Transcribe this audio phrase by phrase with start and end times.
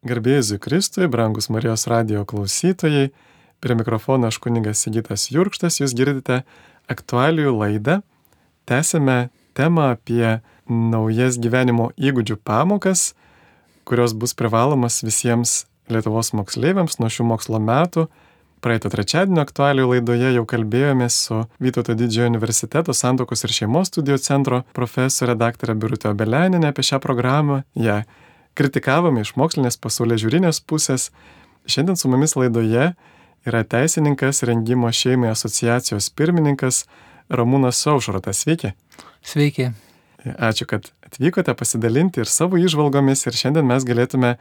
[0.00, 3.10] Garbėjai Kristui, brangus Marijos radio klausytojai,
[3.60, 6.38] prie mikrofono aš kuningas Sigitas Jurkštas, jūs girdite
[6.88, 7.98] aktualijų laidą.
[8.64, 10.38] Tęsime temą apie
[10.72, 13.10] naujas gyvenimo įgūdžių pamokas,
[13.84, 18.06] kurios bus privalomas visiems Lietuvos moksleiviams nuo šių mokslo metų.
[18.64, 24.64] Praeito trečiadienio aktualijų laidoje jau kalbėjome su Vytauto didžiojo universiteto santokos ir šeimos studijų centro
[24.72, 25.76] profesorė dr.
[25.76, 27.66] Birutė Obeleninė apie šią programą.
[27.76, 28.00] Ja
[28.58, 31.10] kritikavome iš mokslinės pasaulio žiūrinės pusės.
[31.70, 32.92] Šiandien su mumis laidoje
[33.46, 36.84] yra teisininkas rengimo šeimai asociacijos pirmininkas
[37.30, 38.42] Ramūnas Saušrotas.
[38.42, 38.74] Sveiki.
[39.22, 39.70] Sveiki.
[40.20, 44.34] Ačiū, kad atvykote pasidalinti ir savo išvalgomis ir šiandien mes galėtume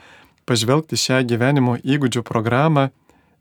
[0.49, 2.89] pažvelgti šią gyvenimo įgūdžių programą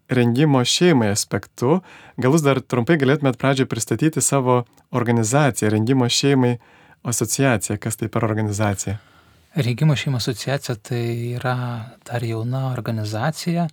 [0.09, 1.81] rengimo šeimai aspektu.
[2.21, 4.63] Gal jūs dar trumpai galėtumėt pradžioje pristatyti savo
[4.95, 6.57] organizaciją, rengimo šeimai
[7.03, 7.79] asociaciją.
[7.81, 8.99] Kas tai per organizacija?
[9.55, 11.55] Rengimo šeimos asociacija tai yra
[12.05, 13.65] dar jauna organizacija,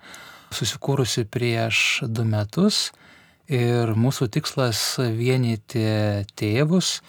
[0.55, 2.94] susikūrusi prieš du metus
[3.52, 4.80] ir mūsų tikslas
[5.17, 5.83] vienyti
[6.39, 7.02] tėvus,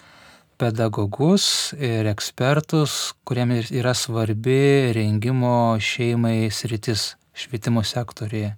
[0.58, 8.56] pedagogus ir ekspertus, kuriems yra svarbi rengimo šeimai sritis švietimo sektorėje.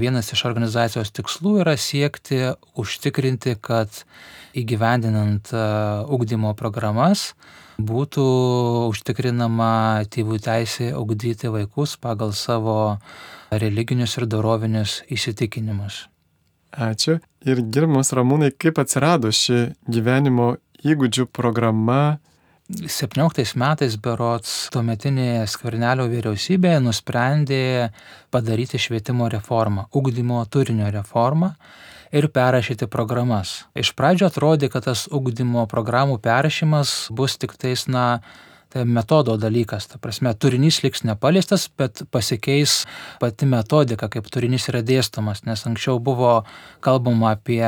[0.00, 4.02] Vienas iš organizacijos tikslų yra siekti užtikrinti, kad
[4.58, 5.54] įgyvendinant
[6.10, 7.30] ugdymo programas
[7.86, 8.24] būtų
[8.90, 12.98] užtikrinama tėvų teisė augdyti vaikus pagal savo
[13.50, 16.06] religinius ir dorovinius įsitikinimus.
[16.70, 17.18] Ačiū.
[17.42, 20.54] Ir gerbiamas Ramūnai, kaip atsirado ši gyvenimo
[20.86, 22.20] įgūdžių programa
[22.70, 27.90] 17 metais berots tuometinė Skvernelio vyriausybė nusprendė
[28.30, 31.50] padaryti švietimo reformą, ugdymo turinio reformą
[32.12, 33.64] ir perrašyti programas.
[33.78, 38.20] Iš pradžio atrodė, kad tas ugdymo programų perrašymas bus tik tais, na,
[38.70, 39.86] tai metodo dalykas.
[39.90, 42.84] Ta prasme, turinys liks nepaliestas, bet pasikeis
[43.22, 46.40] pati metodika, kaip turinys yra dėstomas, nes anksčiau buvo
[46.84, 47.64] kalbama apie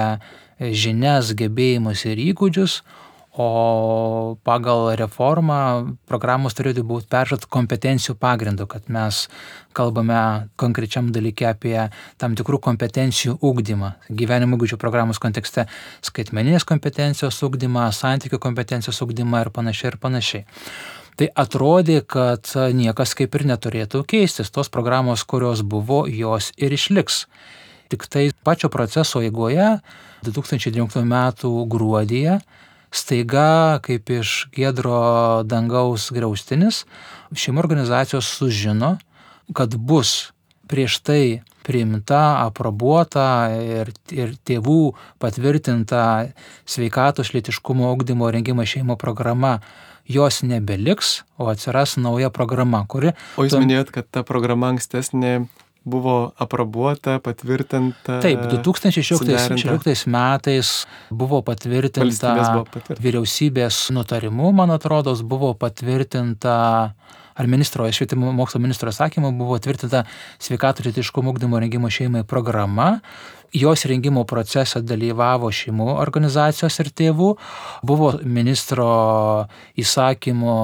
[0.58, 2.82] žinias, gebėjimus ir įgūdžius,
[3.32, 9.24] o pagal reformą programos turėtų būti peržiūrėt kompetencijų pagrindu, kad mes
[9.72, 11.88] kalbame konkrečiam dalyke apie
[12.20, 13.94] tam tikrų kompetencijų ugdymą.
[14.12, 15.64] Gyvenimo įgūdžių programos kontekste
[16.04, 20.44] skaitmeninės kompetencijos ugdymą, santykių kompetencijos ugdymą ir panašiai ir panašiai.
[21.16, 24.52] Tai atrodė, kad niekas kaip ir neturėtų keistis.
[24.52, 27.26] Tos programos, kurios buvo, jos ir išliks.
[27.92, 29.78] Tik tai pačio proceso eigoje
[30.24, 31.16] 2019 m.
[31.68, 32.40] gruodyje
[32.92, 36.84] staiga kaip iš giedro dangaus griaustinis
[37.32, 38.96] šeimų organizacijos sužino,
[39.56, 40.32] kad bus
[40.68, 41.24] prieš tai
[41.62, 44.92] priimta, aprobuota ir, ir tėvų
[45.22, 46.32] patvirtinta
[46.68, 49.60] sveikatos lėtiškumo augdymo rengimo šeimo programa.
[50.10, 53.12] Jos nebeliks, o atsiras nauja programa, kuri...
[53.38, 55.44] O jūs minėjot, kad ta programa ankstesnė
[55.84, 58.20] buvo aprobuota, patvirtinta.
[58.22, 60.72] Taip, 2016 metais
[61.10, 66.56] buvo patvirtinta, buvo patvirtinta vyriausybės nutarimu, man atrodo, buvo patvirtinta
[67.34, 70.04] ar ministro, švietimo mokslo ministro sakymu buvo tvirtinta
[70.42, 73.00] sveikatų rytiškumo ugdymo rengimo šeimai programa.
[73.52, 77.34] Jos rengimo procese dalyvavo šeimų organizacijos ir tėvų,
[77.84, 78.86] buvo ministro
[79.76, 80.54] įsakymu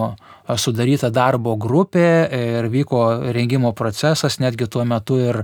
[0.56, 5.42] sudaryta darbo grupė ir vyko rengimo procesas, netgi tuo metu ir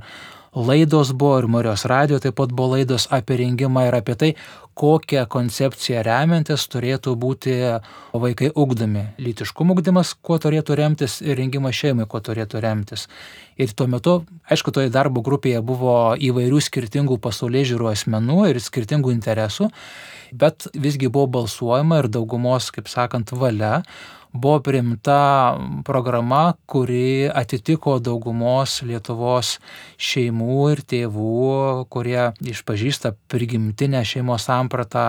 [0.55, 4.31] laidos buvo ir Marijos radio taip pat buvo laidos apie rengimą ir apie tai,
[4.79, 7.55] kokią koncepciją remiantis turėtų būti
[8.13, 9.05] vaikai ugdomi.
[9.23, 13.07] Lytiškumo ugdymas, kuo turėtų remtis ir rengimas šeimai, kuo turėtų remtis.
[13.59, 14.17] Ir tuo metu,
[14.51, 19.71] aišku, toje darbo grupėje buvo įvairių skirtingų pasaulyje žiūrų asmenų ir skirtingų interesų,
[20.35, 23.83] bet visgi buvo balsuojama ir daugumos, kaip sakant, valia
[24.35, 25.57] buvo priimta
[25.87, 29.59] programa, kuri atitiko daugumos Lietuvos
[29.97, 35.07] šeimų ir tėvų, kurie išpažįsta prigimtinę šeimos sampratą,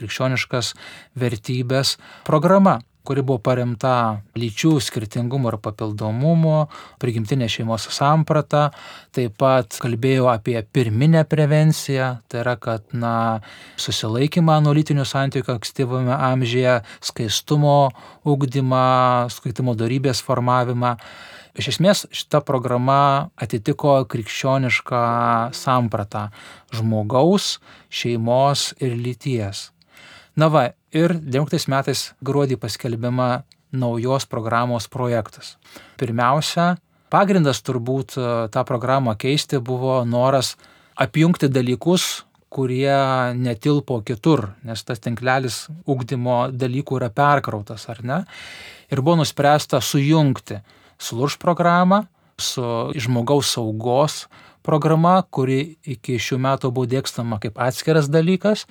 [0.00, 0.72] krikščioniškas
[1.20, 6.68] vertybės programa kuri buvo paremta lyčių skirtingumo ir papildomumo,
[7.02, 8.68] prigimtinė šeimos samprata,
[9.14, 13.42] taip pat kalbėjau apie pirminę prevenciją, tai yra, kad na,
[13.80, 17.76] susilaikymą nuo lytinių santykių ankstyvame amžiuje, skaistumo
[18.28, 18.86] ugdymą,
[19.34, 20.96] skaitimo darybės formavimą.
[21.58, 25.02] Iš esmės šita programa atitiko krikščionišką
[25.52, 26.30] sampratą
[26.72, 27.58] žmogaus,
[27.92, 29.66] šeimos ir lyties.
[30.32, 33.42] Na va, ir 19 metais gruodį paskelbiama
[33.72, 35.56] naujos programos projektas.
[36.00, 36.76] Pirmiausia,
[37.12, 40.56] pagrindas turbūt e, tą programą keisti buvo noras
[41.00, 48.18] apjungti dalykus, kurie netilpo kitur, nes tas tinklelis ugdymo dalykų yra perkrautas, ar ne?
[48.92, 50.60] Ir buvo nuspręsta sujungti
[51.00, 52.02] slurš programą
[52.36, 52.64] su
[53.00, 54.26] žmogaus saugos
[54.64, 58.64] programa, kuri iki šių metų buvo dėkstama kaip atskiras dalykas.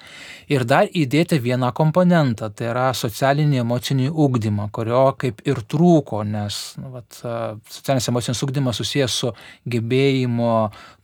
[0.51, 6.59] Ir dar įdėti vieną komponentą, tai yra socialinį emocinį ūkdymą, kurio kaip ir trūko, nes
[6.81, 9.31] nu, vat, socialinis emocinis ūkdymas susijęs su
[9.71, 10.51] gebėjimu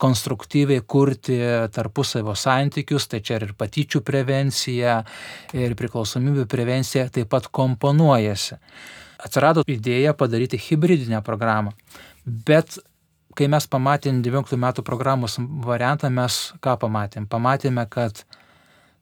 [0.01, 1.39] konstruktyviai kurti
[1.75, 5.01] tarpusavio santykius, tai čia ir patyčių prevencija,
[5.57, 8.61] ir priklausomybių prevencija taip pat komponuojasi.
[9.17, 11.73] Atsirado idėja padaryti hybridinę programą.
[12.25, 12.77] Bet
[13.37, 17.27] kai mes pamatėm 19 metų programos variantą, mes ką pamatėm?
[17.29, 18.23] Pamatėme, kad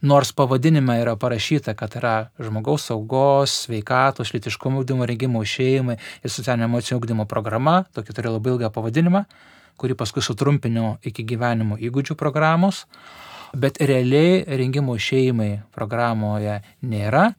[0.05, 6.67] nors pavadinime yra parašyta, kad yra žmogaus saugos, sveikatos, litiškumo ugdymo rengimo šeimai ir socialinio
[6.69, 9.23] emocijų ugdymo programa, tokia turi labai ilgą pavadinimą,
[9.79, 12.83] kurį paskui sutrumpinau iki gyvenimo įgūdžių programos,
[13.55, 17.29] bet realiai rengimo šeimai programoje nėra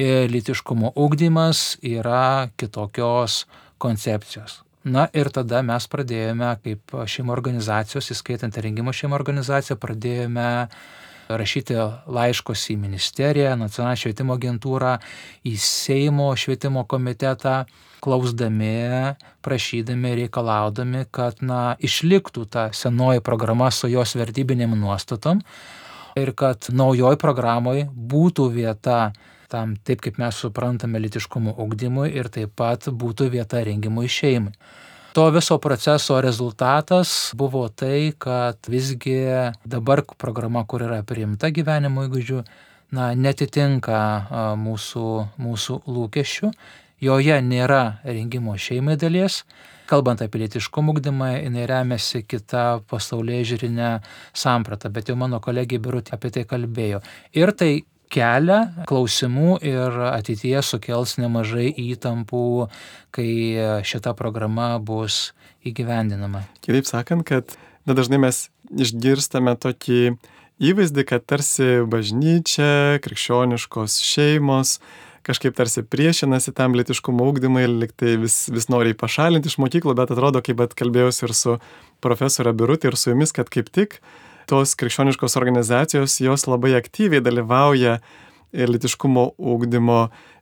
[0.00, 3.44] ir litiškumo ugdymas yra kitokios
[3.80, 4.62] koncepcijos.
[4.84, 10.46] Na ir tada mes pradėjome, kaip šeimo organizacijos, įskaitant rengimo šeimo organizaciją, pradėjome
[11.28, 11.76] rašyti
[12.10, 14.94] laiškus į ministeriją, nacionalinę švietimo agentūrą,
[15.46, 17.66] į Seimo švietimo komitetą,
[18.00, 19.12] klausdami,
[19.44, 25.44] prašydami, reikalaudami, kad na, išliktų ta senoji programa su jos vertybinėm nuostatom
[26.16, 29.12] ir kad naujoj programoje būtų vieta
[29.50, 34.54] tam taip, kaip mes suprantame litiškumo ugdymui ir taip pat būtų vieta rengimui šeimai.
[35.12, 39.16] To viso proceso rezultatas buvo tai, kad visgi
[39.66, 42.44] dabar programa, kur yra priimta gyvenimo įgūdžių,
[42.94, 43.98] na, netitinka
[44.58, 45.06] mūsų,
[45.42, 46.52] mūsų lūkesčių,
[47.02, 49.42] joje nėra rengimo šeimai dalies,
[49.90, 53.92] kalbant apie lietiškumą ugdymą, jinai remiasi kita pasaulyje žiūrinė
[54.30, 57.02] samprata, bet jau mano kolegė Birutė apie tai kalbėjo.
[57.34, 57.72] Ir tai
[58.10, 58.60] kelia
[58.90, 62.68] klausimų ir ateityje sukels nemažai įtampų,
[63.14, 63.30] kai
[63.86, 65.30] šita programa bus
[65.66, 66.44] įgyvendinama.
[66.64, 67.54] Kitaip sakant, kad
[67.86, 70.16] na, dažnai mes išgirstame tokį
[70.60, 74.78] įvaizdį, kad tarsi bažnyčia, krikščioniškos šeimos
[75.26, 80.12] kažkaip tarsi priešinasi tam litiškumo ūkdymai ir liktai vis, vis nori pašalinti iš mokyklų, bet
[80.14, 81.56] atrodo, kaip bet kalbėjausi ir su
[82.04, 83.98] profesorė Birutė ir su jumis, kad kaip tik
[84.50, 88.00] tos krikščioniškos organizacijos, jos labai aktyviai dalyvauja
[88.50, 90.00] litiškumo ūkdymo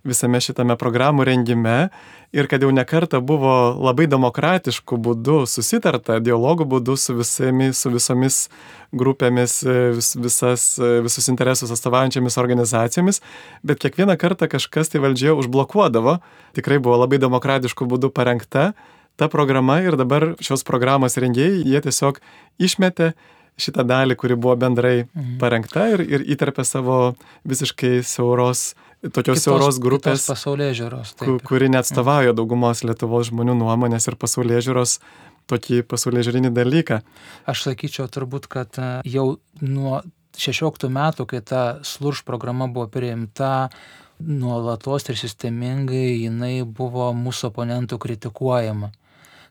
[0.09, 1.91] visame šitame programų rengime
[2.33, 8.41] ir kad jau nekarta buvo labai demokratiškų būdų susitarta, dialogų būdų su, visami, su visomis
[8.97, 9.61] grupėmis,
[9.97, 10.67] vis, visas,
[11.05, 13.23] visus interesus atstovaujančiamis organizacijomis,
[13.67, 16.19] bet kiekvieną kartą kažkas tai valdžioje užblokuodavo,
[16.57, 18.71] tikrai buvo labai demokratiškų būdų parengta
[19.19, 22.23] ta programa ir dabar šios programos rengėjai, jie tiesiog
[22.63, 23.13] išmetė
[23.59, 25.39] šitą dalį, kuri buvo bendrai mhm.
[25.43, 26.99] parengta ir, ir įterpė savo
[27.49, 28.73] visiškai siauros,
[29.03, 31.15] tokios kitos, siauros grupės pasaulyje žiūros,
[31.49, 34.99] kuri neatstovauja daugumos Lietuvos žmonių nuomonės ir pasaulyje žiūros
[35.49, 37.01] tokį pasaulyje žiūrinį dalyką.
[37.49, 40.03] Aš sakyčiau turbūt, kad e, jau nuo
[40.39, 43.71] 16 metų, kai ta slurš programa buvo priimta,
[44.19, 48.91] nuolatos ir sistemingai jinai buvo mūsų oponentų kritikuojama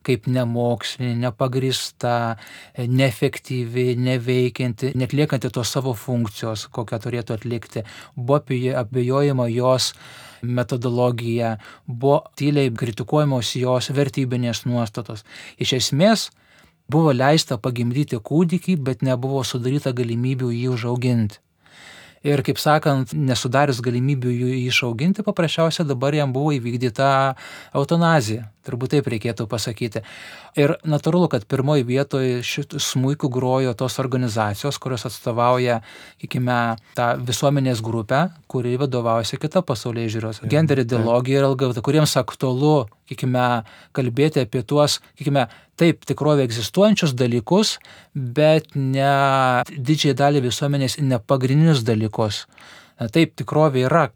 [0.05, 2.37] kaip nemokslinė, nepagrista,
[2.77, 7.85] neefektyvi, neveikianti, netliekanti tos savo funkcijos, kokią turėtų atlikti.
[8.15, 8.41] Buvo
[8.83, 9.93] abejojama jos
[10.41, 11.57] metodologija,
[11.87, 15.25] buvo tyliai kritikuojamos jos vertybinės nuostatos.
[15.57, 16.29] Iš esmės,
[16.91, 21.41] buvo leista pagimdyti kūdikį, bet nebuvo sudaryta galimybių jį užauginti
[22.27, 27.09] ir, kaip sakant, nesudarius galimybių jų išauginti, paprasčiausiai dabar jam buvo įvykdyta
[27.77, 28.49] eutanazija.
[28.67, 30.01] Turbūt taip reikėtų pasakyti.
[30.59, 35.79] Ir natūralu, kad pirmoji vietoje šitų smūkų grojo tos organizacijos, kurios atstovauja,
[36.17, 36.57] sakykime,
[36.97, 40.41] tą visuomenės grupę, kuri vadovaujasi kita pasaulyje žiūros.
[40.51, 43.47] Gender ideologija ir LGBT, kuriems aktualu, sakykime,
[43.95, 47.77] kalbėti apie tuos, sakykime, taip tikrovė egzistuojančius dalykus,
[48.13, 49.11] bet ne
[49.77, 52.45] didžiai dalį visuomenės nepagrindinius dalykus.
[52.97, 54.07] Taip, tikrovė yra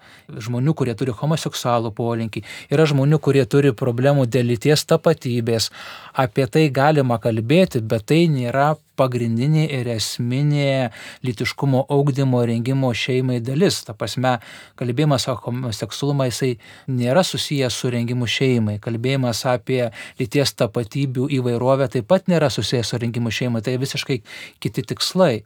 [0.41, 2.41] žmonių, kurie turi homoseksualų polinkį,
[2.73, 5.69] yra žmonių, kurie turi problemų dėl lyties tapatybės.
[6.17, 10.89] Apie tai galima kalbėti, bet tai nėra pagrindinė ir esminė
[11.25, 13.83] litiškumo augdymo rengimo šeimai dalis.
[13.85, 14.39] Ta prasme,
[14.81, 16.55] kalbėjimas apie homoseksualumą jisai
[16.89, 18.79] nėra susijęs su rengimu šeimai.
[18.83, 19.83] Kalbėjimas apie
[20.19, 23.61] lyties tapatybių įvairovę taip pat nėra susijęs su rengimu šeimai.
[23.65, 24.23] Tai visiškai
[24.59, 25.43] kiti tikslai.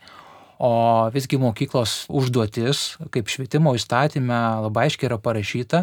[0.59, 0.71] O
[1.11, 5.81] visgi mokyklos užduotis, kaip švietimo įstatymė labai aiškiai yra parašyta,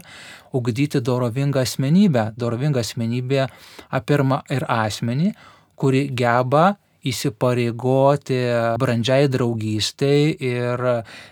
[0.56, 2.30] ugdyti dorovingą asmenybę.
[2.40, 3.48] Dorovinga asmenybė
[3.92, 5.34] apirma ir asmenį,
[5.76, 8.38] kuri geba įsipareigoti
[8.80, 10.84] brandžiai draugystei ir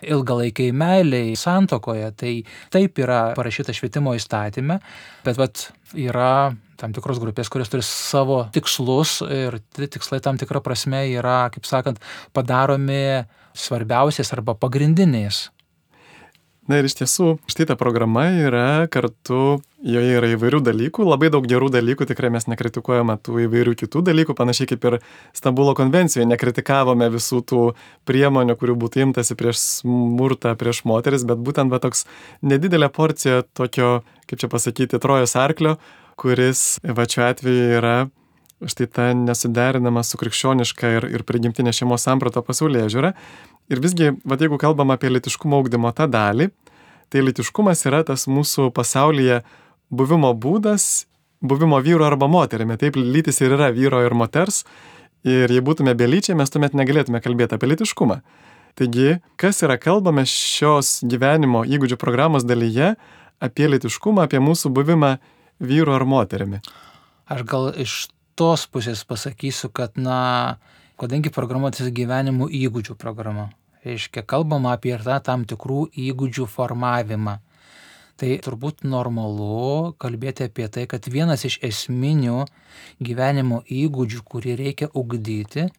[0.02, 2.10] ilgalaikiai meiliai santokoje.
[2.18, 2.32] Tai
[2.74, 4.80] taip yra parašyta švietimo įstatymė,
[5.26, 6.50] bet vat yra
[6.80, 12.00] tam tikros grupės, kurios turi savo tikslus ir tikslai tam tikrą prasme yra, kaip sakant,
[12.36, 15.48] padaromi svarbiausiais arba pagrindiniais.
[16.70, 21.48] Na ir iš tiesų, štai ta programa yra kartu, joje yra įvairių dalykų, labai daug
[21.50, 24.96] gerų dalykų, tikrai mes nekritikuojame tų įvairių kitų dalykų, panašiai kaip ir
[25.34, 27.64] Stambulo konvencijoje nekritikavome visų tų
[28.06, 32.04] priemonių, kurių būtų imtasi prieš smurtą, prieš moteris, bet būtent va toks
[32.46, 35.74] nedidelė porcija tokio, kaip čia pasakyti, trojos arklio,
[36.20, 37.94] kuris va šiuo atveju yra
[38.68, 43.14] štai ta nesuderinama su krikščioniška ir, ir prigimtinė šeimos samprato pasaulyje žiūra.
[43.72, 46.50] Ir visgi, vad jeigu kalbam apie litiškumo augdymo tą dalį,
[47.10, 49.40] tai litiškumas yra tas mūsų pasaulyje
[49.90, 51.06] buvimo būdas,
[51.40, 52.76] buvimo vyru arba moterimi.
[52.80, 54.64] Taip, lytis ir yra vyro ir moters.
[55.24, 58.20] Ir jei būtume belyčiai, mes tuomet negalėtume kalbėti apie litiškumą.
[58.78, 62.94] Taigi, kas yra kalbame šios gyvenimo įgūdžių programos dalyje
[63.40, 65.16] apie litiškumą, apie mūsų buvimą
[65.60, 66.60] vyru ar moterimi?
[67.30, 70.56] Aš gal iš tos pusės pasakysiu, kad, na,
[71.00, 73.50] kadangi programa tai gyvenimo įgūdžių programa,
[73.84, 77.38] reiškia, kalbama apie tą tam tikrų įgūdžių formavimą.
[78.20, 82.42] Tai turbūt normalu kalbėti apie tai, kad vienas iš esminių
[83.00, 85.70] gyvenimo įgūdžių, kurį reikia ugdyti,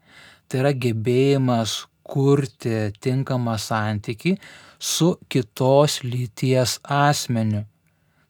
[0.50, 4.38] tai yra gebėjimas kurti tinkamą santyki
[4.79, 7.67] su kitos lyties asmeniu.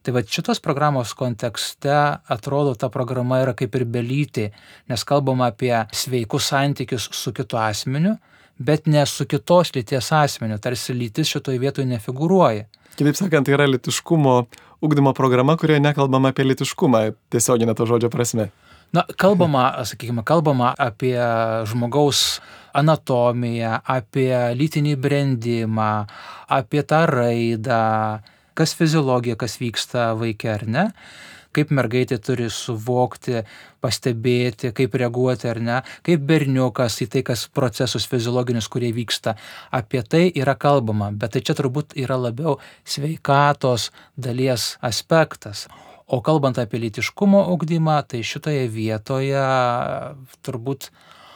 [0.01, 1.93] Tai va šitos programos kontekste
[2.33, 4.47] atrodo ta programa yra kaip ir belytė,
[4.89, 8.15] nes kalbama apie sveikus santykius su kitu asmeniu,
[8.57, 12.65] bet ne su kitos lyties asmeniu, tarsi lytis šitoje vietoje nefigūruoja.
[12.97, 14.35] Kitaip sakant, tai yra litiškumo
[14.81, 18.49] ugdymo programa, kurioje nekalbama apie litiškumą tiesioginę to žodžio prasme.
[18.91, 21.15] Na, kalbama, sakykime, kalbama apie
[21.69, 22.41] žmogaus
[22.73, 25.91] anatomiją, apie lytinį brandimą,
[26.51, 27.85] apie tą raidą,
[28.57, 30.89] kas fiziologija, kas vyksta vaikė ar ne
[31.55, 33.43] kaip mergaitė turi suvokti,
[33.83, 39.35] pastebėti, kaip reaguoti ar ne, kaip berniukas į tai, kas procesus fiziologinius, kurie vyksta.
[39.75, 45.67] Apie tai yra kalbama, bet tai čia turbūt yra labiau sveikatos dalies aspektas.
[46.11, 49.43] O kalbant apie litiškumo ugdymą, tai šitoje vietoje
[50.43, 50.91] turbūt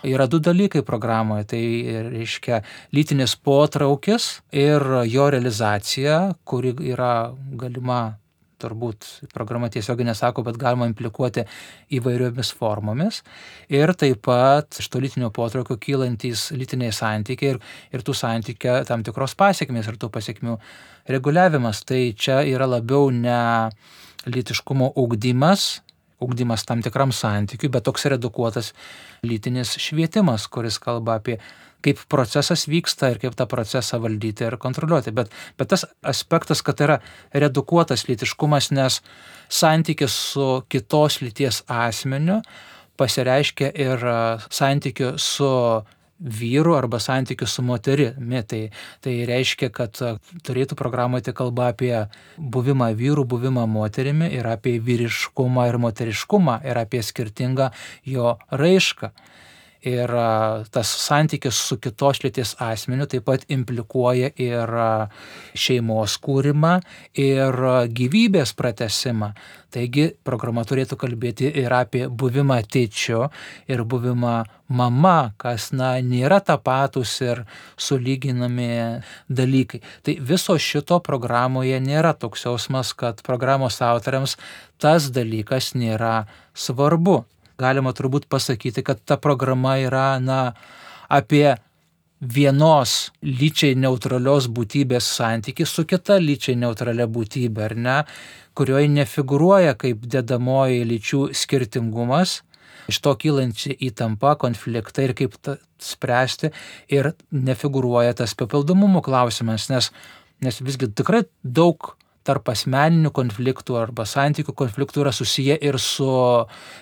[0.05, 1.47] yra du dalykai programoje.
[1.55, 1.63] Tai
[2.11, 2.61] reiškia
[2.95, 7.15] lytinis potraukis ir jo realizacija, kuri yra
[7.57, 8.03] galima
[8.61, 11.43] turbūt programa tiesiogiai nesako, bet galima implikuoti
[11.97, 13.21] įvairiomis formomis.
[13.73, 19.03] Ir taip pat iš to lytinio potraukio kylantys lytiniai santykiai ir, ir tų santykių tam
[19.05, 20.57] tikros pasiekmės ir tų pasiekmių
[21.11, 21.83] reguliavimas.
[21.87, 23.39] Tai čia yra labiau ne
[24.25, 25.84] lytiškumo ugdymas,
[26.21, 28.73] ugdymas tam tikram santykiui, bet toks redukuotas
[29.25, 31.39] lytinis švietimas, kuris kalba apie
[31.85, 35.13] kaip procesas vyksta ir kaip tą procesą valdyti ir kontroliuoti.
[35.13, 36.99] Bet, bet tas aspektas, kad yra
[37.33, 39.01] redukuotas lytiškumas, nes
[39.53, 42.41] santykis su kitos lyties asmeniu
[42.97, 44.07] pasireiškia ir
[44.49, 45.51] santykiu su
[46.19, 48.43] vyru arba santykiu su moterimi.
[48.47, 48.61] Tai,
[49.03, 49.99] tai reiškia, kad
[50.45, 51.93] turėtų programuoti kalba apie
[52.37, 57.71] buvimą vyrų, buvimą moterimi ir apie vyriškumą ir moteriškumą ir apie skirtingą
[58.05, 59.11] jo raišką.
[59.85, 60.09] Ir
[60.73, 64.71] tas santykis su kitos lyties asmeniu taip pat implikuoja ir
[65.53, 66.79] šeimos kūrimą,
[67.21, 67.59] ir
[67.93, 69.35] gyvybės pratesimą.
[69.75, 73.27] Taigi programa turėtų kalbėti ir apie buvimą tėčiu,
[73.69, 74.33] ir buvimą
[74.73, 77.43] mama, kas na, nėra tapatus ir
[77.77, 79.83] sulyginami dalykai.
[80.01, 84.39] Tai viso šito programoje nėra toks jausmas, kad programos autoriams
[84.81, 86.23] tas dalykas nėra
[86.57, 87.21] svarbu
[87.59, 90.53] galima turbūt pasakyti, kad ta programa yra, na,
[91.09, 91.55] apie
[92.21, 97.97] vienos lyčiai neutralios būtybės santyki su kita lyčiai neutralia būtybė, ar ne,
[98.55, 102.39] kurioje nefiguruoja kaip dedamoji lyčių skirtingumas,
[102.89, 105.35] iš to kylančia įtampa, konfliktai ir kaip
[105.81, 106.51] spręsti
[106.93, 109.91] ir nefiguruoja tas papildomumo klausimas, nes,
[110.41, 111.95] nes visgi tikrai daug
[112.25, 116.09] tarp asmeninių konfliktų arba santykių konfliktų yra susiję ir su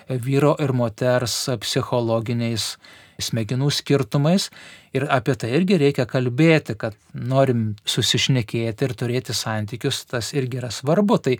[0.08, 2.74] vyro ir moters psichologiniais
[3.22, 4.48] smegenų skirtumais.
[4.94, 10.70] Ir apie tai irgi reikia kalbėti, kad norim susišnekėti ir turėti santykius, tas irgi yra
[10.74, 11.20] svarbu.
[11.22, 11.36] Tai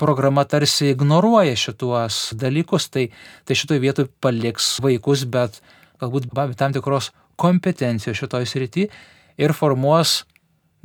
[0.00, 3.08] programa tarsi ignoruoja šituos dalykus, tai,
[3.44, 5.60] tai šitoje vietoje paliks vaikus, bet
[6.02, 8.90] galbūt tam tikros kompetencijos šitoje srityje
[9.40, 10.24] ir formuos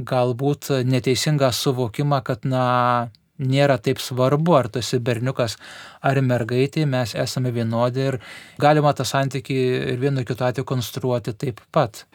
[0.08, 3.10] galbūt neteisingą suvokimą, kad, na,
[3.42, 5.58] nėra taip svarbu, ar tu esi berniukas
[6.06, 8.20] ar mergaitė, mes esame vienodi ir
[8.62, 9.60] galima tą santykį
[9.94, 12.06] ir vienu kitu atveju konstruoti taip pat.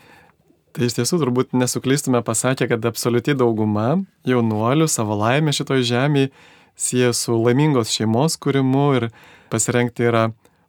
[0.76, 3.96] Tai iš tiesų turbūt nesuklystume pasakę, kad absoliuti dauguma
[4.28, 6.32] jaunuolių savo laimę šitoj žemėje
[6.76, 9.08] sieja su laimingos šeimos kūrimu ir
[9.48, 10.26] pasirengti yra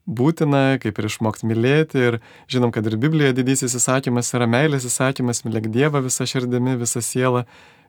[0.08, 2.04] būtina, kaip ir išmokti mylėti.
[2.10, 2.20] Ir
[2.52, 7.44] žinom, kad ir Biblijoje didysis įsakymas yra meilės įsakymas, mylėk Dievą visą širdimi, visą sielą,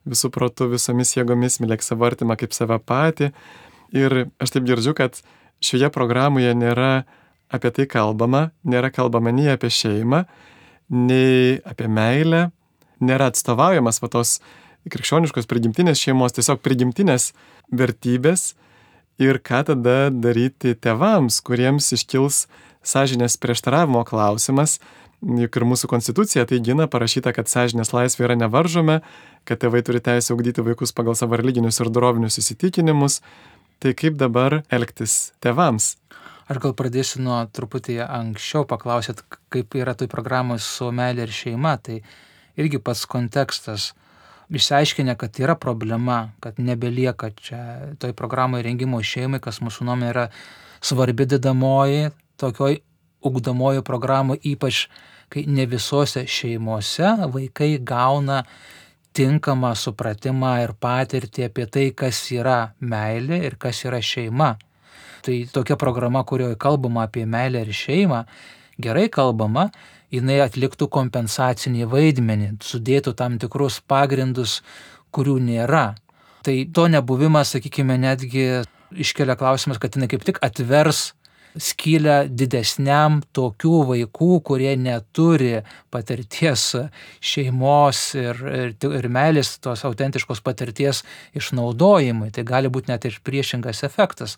[0.09, 3.33] visų protų, visomis jėgomis, mylėk savo artimą kaip save patį.
[3.97, 5.23] Ir aš taip girdžiu, kad
[5.65, 7.07] šioje programoje nėra
[7.49, 10.25] apie tai kalbama, nėra kalbama nei apie šeimą,
[10.93, 12.49] nei apie meilę,
[13.01, 14.39] nėra atstovaujamas va tos
[14.89, 17.33] krikščioniškos prigimtinės šeimos, tiesiog prigimtinės
[17.73, 18.53] vertybės
[19.19, 22.47] ir ką tada daryti tevams, kuriems iškils
[22.87, 24.79] sąžinės prieštaravimo klausimas,
[25.23, 29.01] juk ir mūsų konstitucija tai gina parašyta, kad sąžinės laisvė yra nevaržoma,
[29.49, 33.21] kad tėvai turi teisę augdyti vaikus pagal savo religinius ir dorovinius įsitikinimus.
[33.79, 35.97] Tai kaip dabar elgtis tevams?
[36.49, 39.21] Aš gal pradėsiu nuo truputį anksčiau, paklausėt,
[39.53, 41.77] kaip yra toj programoje su meilė ir šeima.
[41.77, 42.01] Tai
[42.59, 43.93] irgi pats kontekstas
[44.51, 47.61] išsiaiškinę, kad yra problema, kad nebelieka čia
[47.99, 50.27] toj programai rengimo šeimai, kas mūsų nuomonė yra
[50.81, 52.81] svarbi dedamoji, tokioj
[53.29, 54.87] ugdomojo programų, ypač
[55.29, 58.45] kai ne visose šeimose vaikai gauna
[59.19, 64.55] tinkamą supratimą ir patirtį apie tai, kas yra meilė ir kas yra šeima.
[65.27, 68.23] Tai tokia programa, kurioje kalbama apie meilę ir šeimą,
[68.79, 69.69] gerai kalbama,
[70.15, 74.61] jinai atliktų kompensacinį vaidmenį, sudėtų tam tikrus pagrindus,
[75.15, 75.93] kurių nėra.
[76.45, 78.49] Tai to nebuvimas, sakykime, netgi
[78.97, 81.13] iškelia klausimas, kad jinai kaip tik atvers
[81.59, 85.63] skylę didesniam tokių vaikų, kurie neturi
[85.93, 86.65] patirties
[87.25, 91.03] šeimos ir, ir, ir meilės, tos autentiškos patirties
[91.39, 92.31] išnaudojimui.
[92.35, 94.37] Tai gali būti net ir priešingas efektas.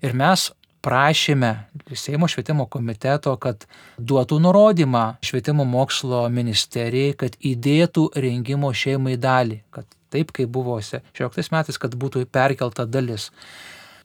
[0.00, 0.48] Ir mes
[0.84, 1.50] prašėme
[1.94, 3.66] Seimo švietimo komiteto, kad
[3.98, 11.52] duotų nurodymą švietimo mokslo ministerijai, kad įdėtų rengimo šeimai dalį, kad taip kaip buvo 16
[11.54, 13.30] metais, kad būtų perkelta dalis.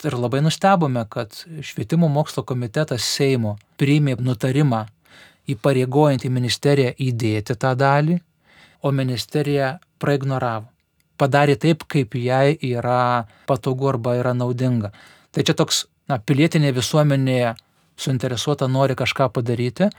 [0.05, 1.33] Ir labai nustebome, kad
[1.65, 4.85] švietimo mokslo komitetas Seimo priėmė nutarimą
[5.49, 8.19] įpareigojant į ministeriją įdėti tą dalį,
[8.85, 10.69] o ministerija praignoravo.
[11.15, 14.91] Padarė taip, kaip jai yra patogu arba yra naudinga.
[15.31, 17.39] Tai čia toks na, pilietinė visuomenė
[17.97, 19.89] suinteresuota nori kažką padaryti,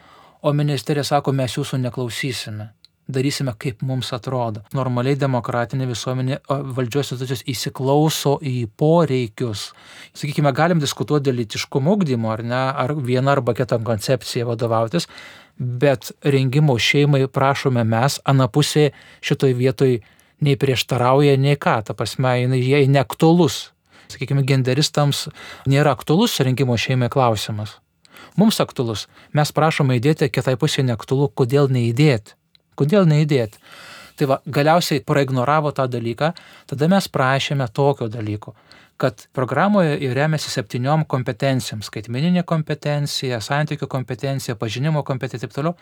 [0.43, 2.71] o ministerija sako, mes jūsų neklausysime.
[3.07, 4.65] Darysime, kaip mums atrodo.
[4.75, 9.69] Normaliai demokratinė visuomenė valdžios institucijos įsiklauso į poreikius.
[10.11, 15.07] Sakykime, galim diskutuoti dėl litiškumo ugdymo, ar ne, ar viena arba kita koncepcija vadovautis,
[15.57, 18.91] bet rengimo šeimai prašome mes, anapusė
[19.23, 19.95] šitoj vietoj
[20.43, 23.69] nei prieštarauja, nei ką, ta prasme, jai neaktualus
[24.13, 25.27] sakykime, genderistams
[25.71, 27.79] nėra aktualus rinkimo šeimai klausimas.
[28.37, 29.07] Mums aktualus.
[29.37, 32.37] Mes prašome įdėti, kitai pusė neaktualu, kodėl neįdėti.
[32.77, 33.61] Kodėl neįdėti.
[34.17, 36.33] Tai va, galiausiai praignoravo tą dalyką,
[36.71, 38.55] tada mes prašėme tokio dalyko,
[38.97, 45.75] kad programoje remiasi septyniom kompetencijom- skaitmeninė kompetencija, santykių kompetencija, pažinimo kompetencija ir taip toliau.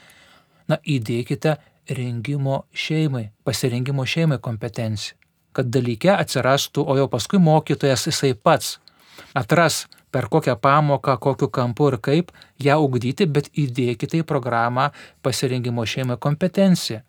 [0.68, 1.56] Na, įdėkite
[1.90, 5.23] rengimo šeimai, pasirengimo šeimai kompetenciją
[5.54, 8.78] kad dalyke atsirastų, o jau paskui mokytojas jisai pats
[9.34, 12.30] atras per kokią pamoką, kokiu kampu ir kaip
[12.62, 14.90] ją ugdyti, bet įdėkite į programą
[15.26, 17.02] pasirengimo šeimai kompetenciją.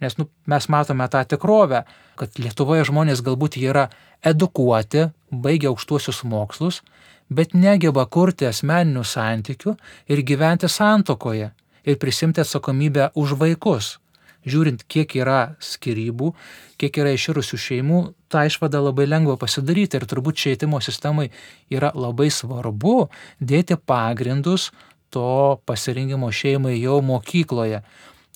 [0.00, 1.82] Nes nu, mes matome tą tikrovę,
[2.16, 3.88] kad Lietuvoje žmonės galbūt yra
[4.22, 6.82] edukuoti, baigia aukštuosius mokslus,
[7.28, 9.74] bet negeba kurti asmeninių santykių
[10.08, 11.50] ir gyventi santokoje
[11.84, 13.96] ir prisimti atsakomybę už vaikus
[14.50, 16.32] žiūrint, kiek yra skirybų,
[16.80, 18.00] kiek yra iširusių šeimų,
[18.32, 21.30] tą išvadą labai lengva pasidaryti ir turbūt švietimo sistemai
[21.72, 23.08] yra labai svarbu
[23.40, 24.70] dėti pagrindus
[25.14, 27.82] to pasirinkimo šeimai jau mokykloje.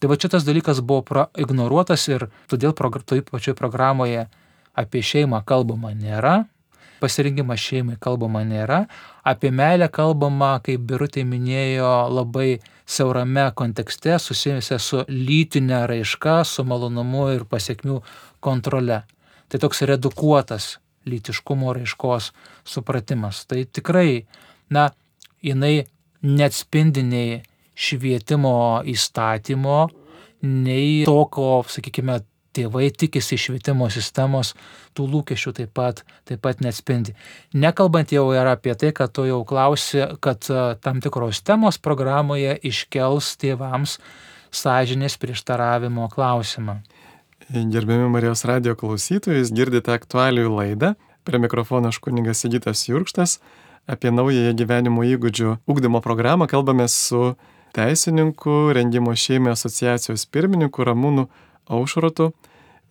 [0.00, 4.26] Tai va šitas dalykas buvo ignoruotas ir todėl toj pačioj programoje
[4.74, 6.46] apie šeimą kalbama nėra,
[7.02, 8.84] pasirinkimas šeimai kalbama nėra,
[9.26, 17.28] apie meilę kalbama, kaip Birutė minėjo, labai siaurame kontekste susijusia su lytinė raiška, su malonumu
[17.34, 18.00] ir pasiekmių
[18.42, 19.02] kontrole.
[19.50, 22.30] Tai toks redukuotas lytiškumo raiškos
[22.64, 23.44] supratimas.
[23.50, 24.22] Tai tikrai,
[24.70, 24.90] na,
[25.42, 25.86] jinai
[26.22, 27.40] neatspindi nei
[27.74, 29.78] švietimo įstatymo,
[30.42, 32.20] nei to, ko, sakykime,
[32.56, 34.52] tėvai tikisi švietimo sistemos,
[34.96, 37.16] tų lūkesčių taip pat, taip pat neatspindi.
[37.54, 42.54] Nekalbant jau ir apie tai, kad tu jau klausi, kad e, tam tikros temos programoje
[42.68, 43.98] iškels tėvams
[44.52, 46.80] sąžinės prieštaravimo klausimą.
[47.52, 50.94] Gerbiami Marijos radio klausytojai, girdite aktualių laidą.
[51.24, 53.38] Prie mikrofono aš kuningas Sigitas Jurkštas.
[53.90, 57.34] Apie naująją gyvenimo įgūdžių ugdymo programą kalbame su
[57.74, 61.26] teisininku, rengimo šeimai asociacijos pirmininku Ramūnu
[61.68, 62.32] Aušrotu.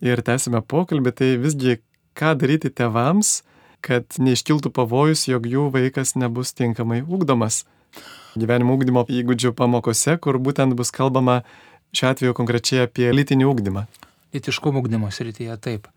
[0.02, 1.78] Ir tęsime pokalbį, tai visgi
[2.18, 3.42] ką daryti tevams,
[3.82, 7.64] kad neiškiltų pavojus, jog jų vaikas nebus tinkamai ugdomas.
[8.38, 11.42] Gyvenimo ugdymo įgūdžių pamokose, kur būtent bus kalbama
[11.92, 13.86] šiuo atveju konkrečiai apie lytinį ugdymą
[14.32, 15.88] lytiškumo ugdymo srityje, taip.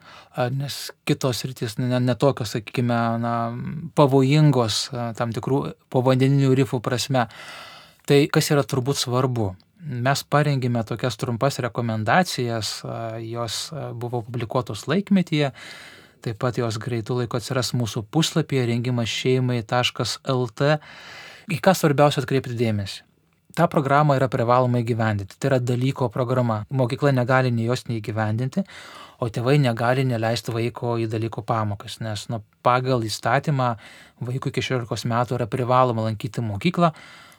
[0.51, 3.35] Nes kitos sritys netokios, ne sakykime, na,
[3.95, 5.61] pavojingos tam tikrų
[5.93, 7.27] povandeninių rifų prasme.
[8.05, 9.53] Tai kas yra turbūt svarbu?
[9.85, 12.79] Mes parengėme tokias trumpas rekomendacijas,
[13.21, 15.51] jos buvo publikuotos laikmetyje,
[16.25, 20.71] taip pat jos greitų laiko atsiras mūsų puslapyje rengimas šeimai.lt.
[21.53, 23.03] Į ką svarbiausia atkreipti dėmesį?
[23.55, 25.37] tą programą yra privaloma įgyvendinti.
[25.39, 26.63] Tai yra dalyko programa.
[26.69, 28.65] Mokykla negali nei jos neįgyvendinti,
[29.23, 33.69] o tėvai negali neleisti vaiko į dalyko pamokas, nes nu, pagal įstatymą
[34.27, 36.91] vaikui iki 16 metų yra privaloma lankyti mokyklą,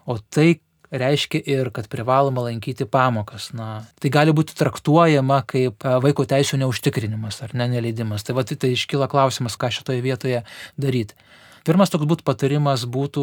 [0.08, 0.56] o tai
[0.90, 3.50] reiškia ir, kad privaloma lankyti pamokas.
[3.56, 8.26] Na, tai gali būti traktuojama kaip e, vaiko teisų neužtikrinimas ar ne neleidimas.
[8.26, 10.42] Tai va tai, iškyla klausimas, ką šitoje vietoje
[10.78, 11.18] daryti.
[11.66, 13.22] Pirmas toks būtų patarimas būtų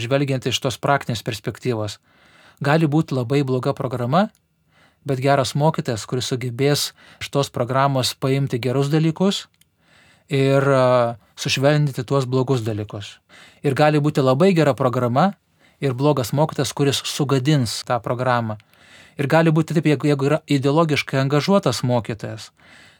[0.00, 1.98] žvelgiant iš tos praktinės perspektyvos
[2.60, 4.28] gali būti labai bloga programa,
[5.04, 9.46] bet geras mokytas, kuris sugebės iš tos programos paimti gerus dalykus
[10.28, 10.64] ir
[11.36, 13.18] sušvelninti tuos blogus dalykus.
[13.62, 15.34] Ir gali būti labai gera programa
[15.80, 18.56] ir blogas mokytas, kuris sugadins tą programą.
[19.16, 22.50] Ir gali būti taip, jeigu, jeigu yra ideologiškai angažuotas mokytojas,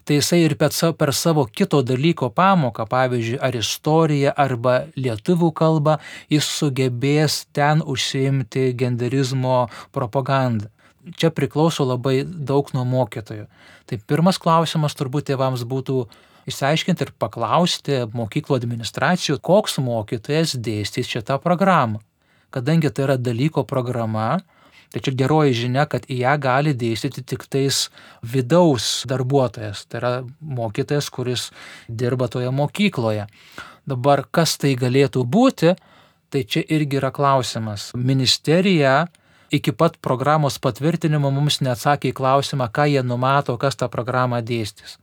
[0.07, 5.99] tai jisai ir per savo kito dalyko pamoką, pavyzdžiui, ar istoriją, arba lietuvių kalbą,
[6.31, 10.71] jis sugebės ten užsiimti genderizmo propagandą.
[11.19, 13.47] Čia priklauso labai daug nuo mokytojų.
[13.87, 16.01] Tai pirmas klausimas turbūt tėvams būtų
[16.51, 22.03] išsiaiškinti ir paklausti mokyklų administracijų, koks mokytojas dėstys šitą programą.
[22.57, 24.39] Kadangi tai yra dalyko programa,
[24.97, 27.89] Tai čia geroji žinia, kad į ją gali dėstyti tik tais
[28.23, 31.49] vidaus darbuotojas, tai yra mokytojas, kuris
[31.89, 33.27] dirba toje mokykloje.
[33.87, 35.75] Dabar kas tai galėtų būti,
[36.31, 37.91] tai čia irgi yra klausimas.
[37.95, 39.09] Ministerija
[39.51, 44.99] iki pat programos patvirtinimo mums neatsakė į klausimą, ką jie numato, kas tą programą dėstys.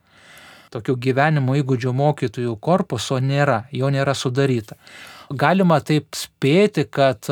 [0.73, 4.79] Tokių gyvenimo įgūdžių mokytojų korpuso nėra, jo nėra sudaryta.
[5.29, 7.29] Galima taip spėti, kad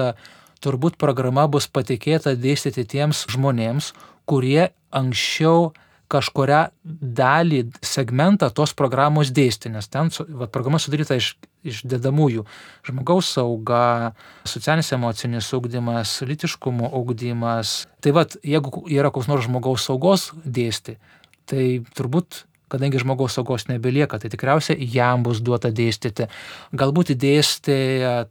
[0.62, 3.92] turbūt programa bus patikėta dėstyti tiems žmonėms,
[4.30, 5.72] kurie anksčiau
[6.12, 12.44] kažkuria dalį, segmentą tos programos dėstė, nes ten va, programa sudaryta iš, iš dedamųjų-
[12.90, 14.12] žmogaus sauga,
[14.44, 17.88] socialinis emocinis ugdymas, litiškumo ugdymas.
[18.02, 20.98] Tai vad, jeigu yra koks nors žmogaus saugos dėsti,
[21.48, 26.30] tai turbūt kadangi žmogaus saugos nebelieka, tai tikriausiai jam bus duota dėstyti.
[26.78, 27.78] Galbūt dėstė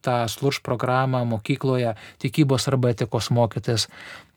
[0.05, 3.88] tą slurš programą mokykloje tikybos arba etikos mokytis.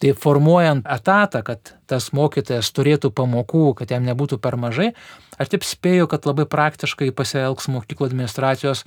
[0.04, 4.92] Tai formuojant etatą, kad tas mokytojas turėtų pamokų, kad jam nebūtų per mažai,
[5.40, 8.84] aš taip spėju, kad labai praktiškai pasielgs mokyklo administracijos,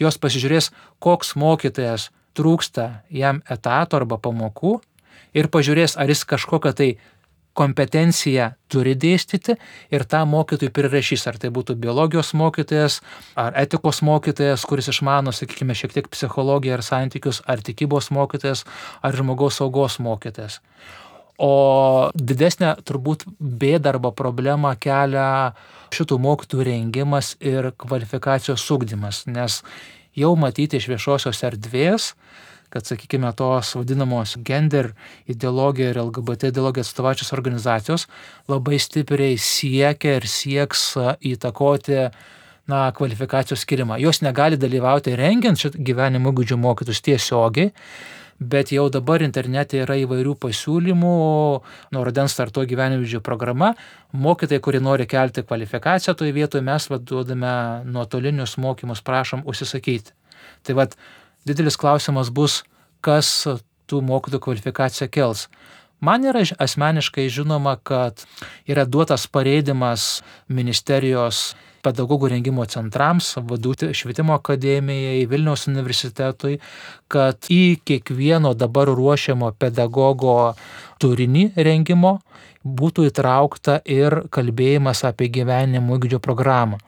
[0.00, 4.78] jos pasižiūrės, koks mokytojas trūksta jam etato arba pamokų
[5.36, 6.90] ir pažiūrės, ar jis kažkokią tai
[7.56, 9.56] kompetenciją turi dėstyti
[9.94, 13.00] ir tą mokytojui prirašys, ar tai būtų biologijos mokytojas,
[13.38, 18.64] ar etikos mokytojas, kuris išmano, sakykime, šiek tiek psichologiją ar santykius, ar tikybos mokytojas,
[19.02, 20.60] ar žmogaus saugos mokytojas.
[21.38, 25.54] O didesnė turbūt bėda arba problema kelia
[25.94, 29.62] šitų mokytojų rengimas ir kvalifikacijos sugdymas, nes
[30.18, 32.12] jau matyti iš viešosios erdvės,
[32.68, 34.92] kad, sakykime, tos vadinamos gender
[35.26, 38.08] ideologija ir LGBT ideologija atstovačios organizacijos
[38.48, 40.90] labai stipriai siekia ir sieks
[41.32, 42.08] įtakoti
[42.68, 43.96] na, kvalifikacijos skirimą.
[44.02, 47.72] Jos negali dalyvauti rengiant šitą gyvenimo įgūdžių mokytus tiesiogiai,
[48.38, 51.14] bet jau dabar internete yra įvairių pasiūlymų,
[51.94, 53.72] nuo rudens starto gyvenimo įgūdžių programa,
[54.12, 57.54] mokytojai, kurie nori kelti kvalifikaciją, toje vietoje mes vaduodame
[57.88, 60.14] nuotolinius mokymus, prašom užsisakyti.
[60.62, 60.94] Tai vad,
[61.46, 62.62] didelis klausimas bus,
[63.04, 63.46] kas
[63.88, 65.46] tų mokytojų kvalifikaciją kels.
[66.00, 68.22] Man yra asmeniškai žinoma, kad
[68.70, 76.58] yra duotas pareidimas ministerijos pedagogų rengimo centrams, vadų švietimo akademijai, Vilniaus universitetui,
[77.10, 80.54] kad į kiekvieno dabar ruošiamo pedagogo
[81.02, 82.18] turinį rengimo
[82.62, 86.78] būtų įtraukta ir kalbėjimas apie gyvenimo įgūdžio programą.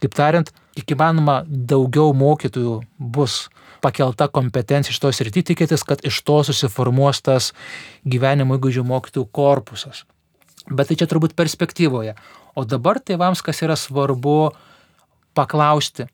[0.00, 3.48] Kaip tariant, kiek įmanoma daugiau mokytojų bus
[3.82, 7.50] pakelta kompetencija iš tos rytį, tikėtis, kad iš to susiformuos tas
[8.04, 10.04] gyvenimo įgūdžių mokytojų korpusas.
[10.70, 12.14] Bet tai čia turbūt perspektyvoje.
[12.54, 14.52] O dabar tėvams, kas yra svarbu,
[15.34, 16.06] paklausti,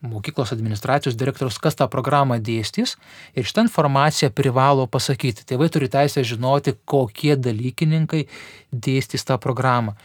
[0.00, 2.96] mokyklos administracijos direktorius, kas tą programą dėstys
[3.36, 5.44] ir šitą informaciją privalo pasakyti.
[5.44, 8.24] Tėvai turi teisę žinoti, kokie dalykininkai
[8.72, 9.96] dėstys tą programą.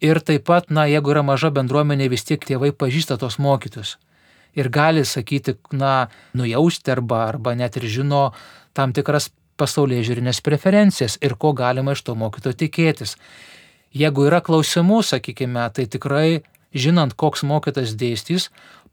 [0.00, 3.98] Ir taip pat, na, jeigu yra maža bendruomenė, vis tiek tėvai pažįsta tos mokytus.
[4.58, 8.30] Ir gali sakyti, na, nujausti arba, arba net ir žino
[8.74, 13.16] tam tikras pasaulyje žiūrinės preferencijas ir ko galima iš to mokyto tikėtis.
[13.94, 16.40] Jeigu yra klausimų, sakykime, tai tikrai
[16.74, 18.48] žinant, koks mokytas dėstys,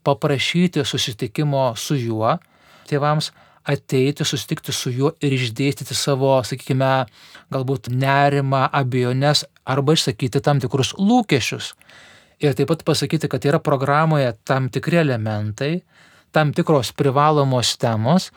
[0.06, 2.36] paprašyti susitikimo su juo,
[2.90, 3.30] tėvams
[3.68, 6.92] ateiti, susitikti su juo ir išdėstyti savo, sakykime,
[7.52, 11.74] galbūt nerimą, abejonės arba išsakyti tam tikrus lūkesčius.
[12.38, 15.80] Ir taip pat pasakyti, kad yra programoje tam tikri elementai,
[16.30, 18.28] tam tikros privalomos temos,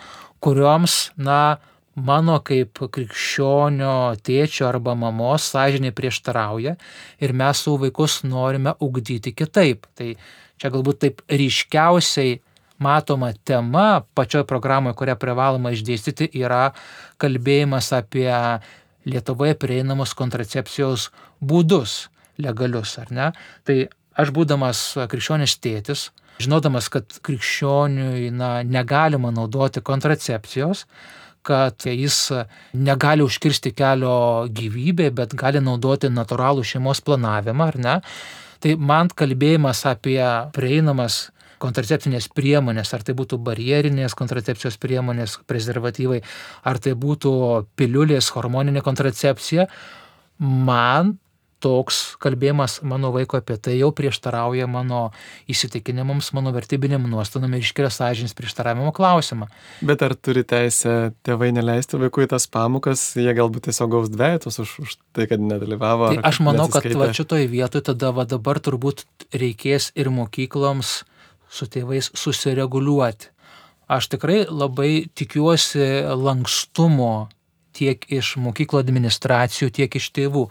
[0.42, 1.60] kurioms, na,
[1.96, 6.78] mano kaip krikščionio tėčio arba mamos sąžinė prieštarauja
[7.22, 9.86] ir mes savo vaikus norime ugdyti kitaip.
[9.94, 10.14] Tai
[10.58, 12.40] čia galbūt taip ryškiausiai
[12.82, 16.72] matoma tema pačioje programoje, kurią privaloma išdėstyti, yra
[17.22, 18.32] kalbėjimas apie
[19.02, 21.08] Lietuvoje prieinamus kontracepcijos
[21.42, 22.04] būdus
[22.40, 23.32] legalius, ar ne?
[23.68, 23.78] Tai
[24.20, 26.10] aš būdamas krikščionis tėtis,
[26.42, 30.86] žinodamas, kad krikščioniui na, negalima naudoti kontracepcijos,
[31.46, 32.18] kad jis
[32.78, 38.00] negali užkirsti kelio gyvybė, bet gali naudoti natūralų šeimos planavimą, ar ne?
[38.62, 40.22] Tai man kalbėjimas apie
[40.54, 46.22] prieinamas kontracepcinės priemonės, ar tai būtų barjerinės kontracepcijos priemonės, prezervatyvai,
[46.66, 47.34] ar tai būtų
[47.78, 49.68] piliulės hormoninė kontracepcija,
[50.42, 51.16] man
[51.62, 55.02] toks kalbėjimas mano vaiko apie tai jau prieštarauja mano
[55.52, 59.50] įsitikinimams, mano vertybiniam nuostatom ir iškelia sąžinės prieštaravimo klausimą.
[59.86, 64.76] Bet ar turi teisę tėvai neleisti vaikui tas pamokas, jie galbūt tiesiog gaus dviejotus už,
[64.86, 66.14] už tai, kad nedalyvavo?
[66.16, 69.06] Tai aš manau, kad va šitoje vietoje tada va dabar turbūt
[69.38, 71.02] reikės ir mokykloms
[71.52, 73.30] su tėvais susireguliuoti.
[73.92, 75.84] Aš tikrai labai tikiuosi
[76.16, 77.28] lankstumo
[77.76, 80.46] tiek iš mokyklo administracijų, tiek iš tėvų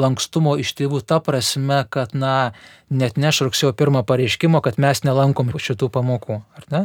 [0.00, 2.52] lankstumo iš tėvų ta prasme, kad, na,
[2.90, 6.84] net neš rugsėjo pirmą pareiškimo, kad mes nelankom šitų pamokų, ar ne?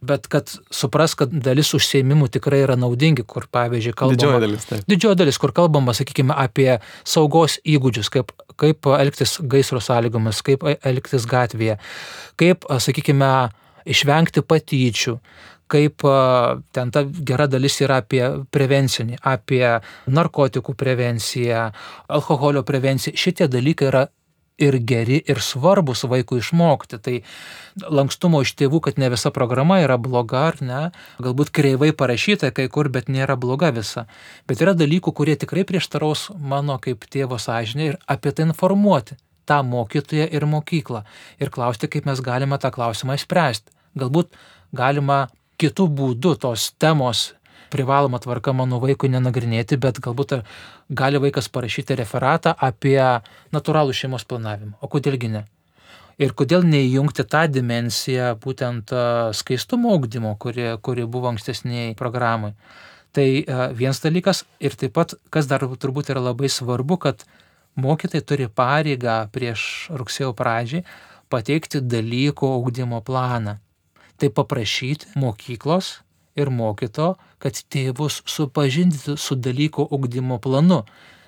[0.00, 4.16] Bet kad supras, kad dalis užsieimimų tikrai yra naudingi, kur pavyzdžiui kalbama.
[4.16, 4.86] Didžioji dalis, taip.
[4.88, 11.28] Didžioji dalis, kur kalbama, sakykime, apie saugos įgūdžius, kaip, kaip elgtis gaisro sąlygomis, kaip elgtis
[11.28, 11.76] gatvėje,
[12.40, 13.34] kaip, sakykime,
[13.92, 15.18] išvengti patyčių,
[15.70, 16.04] kaip
[16.74, 19.64] ten ta gera dalis yra apie prevencinį, apie
[20.10, 21.68] narkotikų prevenciją,
[22.10, 23.16] alkoholio prevenciją.
[23.20, 24.08] Šitie dalykai yra
[24.60, 27.00] ir geri, ir svarbus vaikui išmokti.
[27.00, 27.16] Tai
[27.88, 30.82] lankstumo iš tėvų, kad ne visa programa yra bloga ar ne,
[31.22, 34.06] galbūt kreivai parašyta kai kur, bet nėra bloga visa.
[34.50, 39.16] Bet yra dalykų, kurie tikrai prieštaraus mano kaip tėvo sąžinė ir apie tai informuoti
[39.48, 41.02] tą mokytoją ir mokyklą
[41.42, 43.72] ir klausti, kaip mes galime tą klausimą išspręsti.
[43.98, 44.36] Galbūt
[44.76, 45.24] galima
[45.60, 47.30] kitų būdų tos temos
[47.70, 50.40] privaloma tvarka mano vaikui nenagrinėti, bet galbūt
[50.90, 52.98] gali vaikas parašyti referatą apie
[53.54, 54.76] natūralų šeimos planavimą.
[54.82, 55.44] O kodėlgi ne?
[56.20, 58.92] Ir kodėl neįjungti tą dimensiją būtent
[59.38, 62.52] skaistumo augdymo, kuri, kuri buvo ankstesniai programai.
[63.16, 63.26] Tai
[63.74, 67.24] vienas dalykas ir taip pat, kas dar turbūt yra labai svarbu, kad
[67.80, 70.84] mokytai turi pareigą prieš rugsėjo pradžią
[71.32, 73.56] pateikti dalyko augdymo planą
[74.20, 76.00] tai paprašyti mokyklos
[76.38, 80.84] ir mokyto, kad tėvus supažindintų su dalyko ugdymo planu,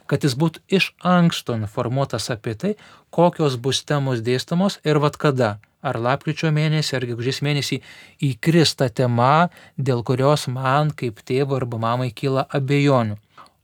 [0.06, 2.72] kad jis būtų iš anksto informuotas apie tai,
[3.10, 5.58] kokios bus temos dėstamos ir vad kada.
[5.82, 7.80] Ar lapkričio mėnesį, ar gegužės mėnesį
[8.22, 13.16] įkris ta tema, dėl kurios man kaip tėvo arba mamai kyla abejonių.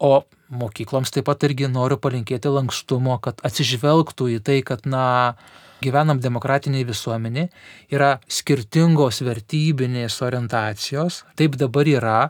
[0.03, 5.37] O mokykloms taip pat irgi noriu palinkėti lankstumo, kad atsižvelgtų į tai, kad, na,
[5.83, 7.49] gyvenam demokratiniai visuomeniai,
[7.95, 12.21] yra skirtingos vertybinės orientacijos, taip dabar yra,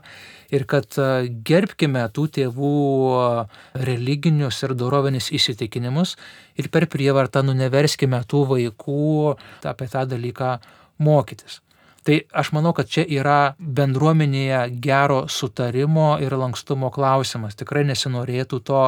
[0.53, 2.73] ir kad e, gerbkime tų tėvų
[3.19, 3.23] e,
[3.85, 6.15] religinius ir dorovinis įsitikinimus
[6.59, 9.09] ir per prievartą nuneverskime tų vaikų
[9.69, 10.57] apie tą dalyką
[11.05, 11.61] mokytis.
[12.07, 17.57] Tai aš manau, kad čia yra bendruomenėje gero sutarimo ir lankstumo klausimas.
[17.59, 18.83] Tikrai nesinorėtų to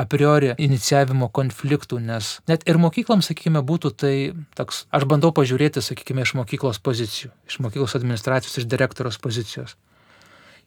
[0.00, 4.14] a priori inicijavimo konfliktų, nes net ir mokykloms, sakykime, būtų tai
[4.56, 9.76] toks, aš bandau pažiūrėti, sakykime, iš mokyklos pozicijų, iš mokyklos administracijos, iš direktoriaus pozicijos.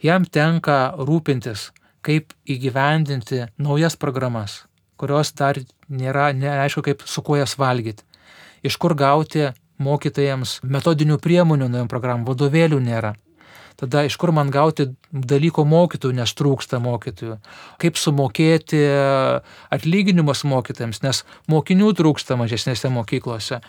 [0.03, 1.71] Jam tenka rūpintis,
[2.05, 4.63] kaip įgyvendinti naujas programas,
[4.99, 5.57] kurios dar
[5.89, 8.05] nėra neaišku, kaip su kuo jas valgyti.
[8.63, 9.49] Iš kur gauti
[9.83, 13.15] mokytojams metodinių priemonių naujam programom, vadovėlių nėra
[13.79, 17.37] tada iš kur man gauti dalyko mokytojų, nes trūksta mokytojų,
[17.81, 18.81] kaip sumokėti
[19.73, 23.61] atlyginimus mokytojams, nes mokinių trūksta mažesnėse mokyklose,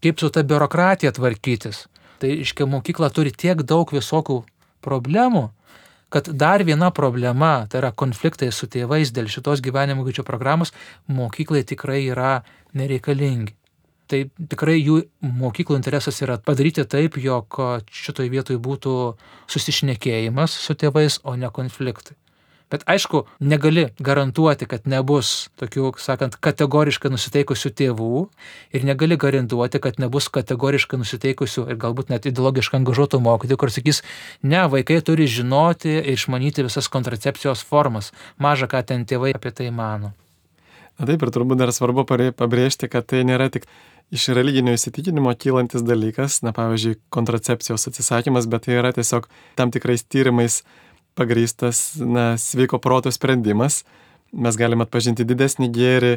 [0.00, 1.86] kaip su ta biurokratija tvarkytis.
[2.20, 4.42] Tai iškia mokykla turi tiek daug visokių
[4.84, 5.48] problemų,
[6.10, 10.74] kad dar viena problema, tai yra konfliktai su tėvais dėl šitos gyvenimo įgūdžių programos,
[11.06, 12.40] mokyklai tikrai yra
[12.74, 13.54] nereikalingi.
[14.10, 17.60] Tai tikrai jų mokyklų interesas yra padaryti taip, jog
[17.94, 18.94] šitoj vietoj būtų
[19.50, 22.16] susišnekėjimas su tėvais, o ne konfliktai.
[22.70, 28.20] Bet aišku, negali garantuoti, kad nebus tokių, sakant, kategoriškai nusiteikusių tėvų
[28.78, 34.04] ir negali garantuoti, kad nebus kategoriškai nusiteikusių ir galbūt net ideologiškai angažuotų mokytojų, kur sakys,
[34.46, 38.12] ne, vaikai turi žinoti ir išmanyti visas kontracepcijos formas.
[38.38, 40.14] Maža, ką ten tėvai apie tai mano.
[41.00, 43.66] Na taip, ir turbūt dar svarbu pabrėžti, kad tai nėra tik
[44.10, 50.02] iš religinio įsitikinimo kylantis dalykas, na pavyzdžiui, kontracepcijos atsisakymas, bet tai yra tiesiog tam tikrais
[50.04, 50.60] tyrimais
[51.18, 53.84] pagrįstas na, sveiko proto sprendimas.
[54.30, 56.12] Mes galime atpažinti didesnį gėrį,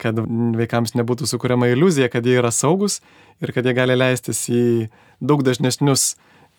[0.00, 0.16] kad
[0.56, 3.00] vaikams nebūtų sukuriama iliuzija, kad jie yra saugus
[3.44, 4.88] ir kad jie gali leistis į
[5.20, 6.14] daug dažnesnius,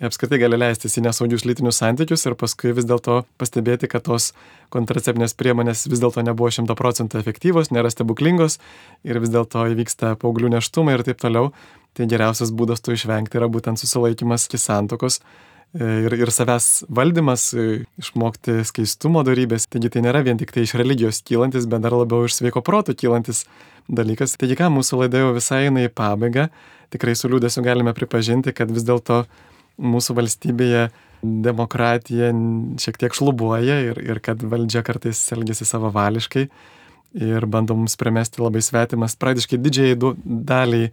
[0.08, 4.32] apskritai gali leistis į nesaugius lytinius santykius ir paskui vis dėlto pastebėti, kad tos
[4.74, 8.58] kontraceptinės priemonės vis dėlto nebuvo šimto procentų efektyvos, nėra stebuklingos
[9.08, 11.54] ir vis dėlto įvyksta paauglių neštumai ir taip toliau.
[11.92, 15.20] Tai geriausias būdas to išvengti yra būtent susilaikimas iki santokos
[15.72, 19.70] E, ir, ir savęs valdymas, e, išmokti skaistumo darybės.
[19.72, 22.92] Taigi tai nėra vien tik tai iš religijos kylantis, bet dar labiau iš sveiko proto
[22.92, 23.46] kylantis
[23.88, 24.36] dalykas.
[24.40, 26.50] Taigi ką, mūsų laida jau visai eina į pabaigą.
[26.92, 29.24] Tikrai su liūdėsiu galime pripažinti, kad vis dėlto
[29.80, 30.90] mūsų valstybėje
[31.22, 32.32] demokratija
[32.82, 36.48] šiek tiek šlubuoja ir, ir kad valdžia kartais elgesi savavališkai
[37.22, 40.92] ir bando mums primesti labai svetimas, praktiškai didžiai daliai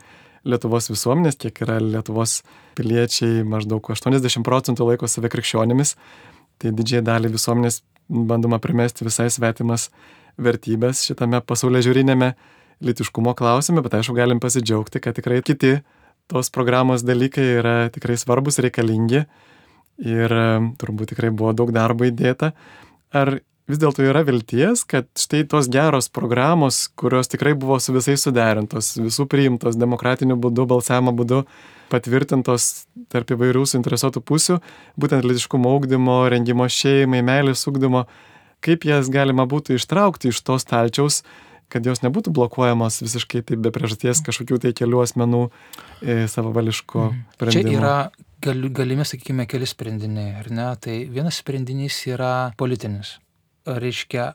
[0.49, 2.39] Lietuvos visuomenės, kiek yra Lietuvos
[2.79, 5.97] piliečiai, maždaug 80 procentų laiko save krikščionimis,
[6.63, 9.89] tai didžiai dalį visuomenės bandoma primesti visai svetimas
[10.39, 12.33] vertybės šitame pasaulio žiūrinėme
[12.87, 15.81] litiškumo klausime, bet aišku, galim pasidžiaugti, kad tikrai kiti
[16.29, 19.25] tos programos dalykai yra tikrai svarbus, reikalingi
[19.99, 20.35] ir
[20.79, 22.53] turbūt tikrai buvo daug darbo įdėta.
[23.17, 23.39] Ar
[23.69, 28.95] vis dėlto yra vilties, kad štai tos geros programos, kurios tikrai buvo su visais suderintos,
[29.01, 31.43] visų priimtos demokratiniu būdu, balsavimo būdu,
[31.93, 34.59] patvirtintos tarp įvairių suinteresuotų pusių,
[35.01, 38.07] būtent litiškumo augdymo, rengimo šeimai, meilės ugdymo,
[38.65, 41.23] kaip jas galima būtų ištraukti iš tos talčiaus,
[41.73, 45.45] kad jos nebūtų blokuojamos visiškai taip be priežasties kažkokių tai kelių asmenų
[46.01, 47.23] e, savavališko mhm.
[47.37, 47.69] sprendimo.
[47.69, 47.95] Čia yra
[48.45, 50.69] gal, galimi, sakykime, keli sprendiniai, ar ne?
[50.81, 53.19] Tai vienas sprendinys yra politinis
[53.69, 54.33] reiškia,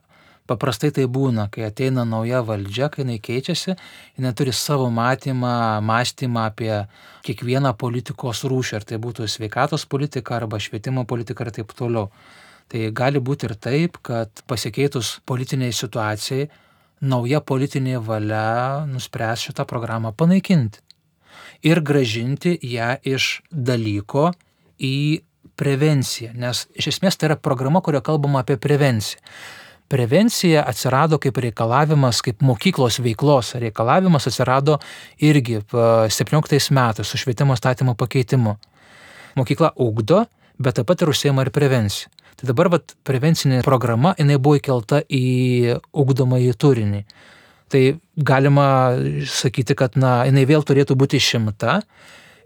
[0.49, 3.75] paprastai tai būna, kai ateina nauja valdžia, kai jinai keičiasi,
[4.19, 6.73] jinai turi savo matymą, mąstymą apie
[7.25, 12.09] kiekvieną politikos rūšį, ar tai būtų sveikatos politika arba švietimo politika ir taip toliau.
[12.71, 16.49] Tai gali būti ir taip, kad pasikeitus politiniai situacijai,
[17.03, 20.79] nauja politinė valia nuspręs šitą programą panaikinti
[21.63, 24.31] ir gražinti ją iš dalyko
[24.79, 25.23] į
[25.59, 29.21] prevencija, nes iš esmės tai yra programa, kurioje kalbama apie prevenciją.
[29.93, 34.79] Prevencija atsirado kaip reikalavimas, kaip mokyklos veiklos reikalavimas atsirado
[35.21, 38.55] irgi 17 metais su švietimo statymo pakeitimu.
[39.37, 40.23] Mokykla ugdo,
[40.57, 42.09] bet taip pat ir užsiema ir prevencija.
[42.39, 47.03] Tai dabar vat, prevencinė programa, jinai buvo įkelta į ugdomąjį turinį.
[47.73, 47.83] Tai
[48.17, 48.67] galima
[49.29, 51.79] sakyti, kad na, jinai vėl turėtų būti išimta